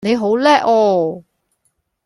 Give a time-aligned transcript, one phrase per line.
[0.03, 1.21] 你好叻啊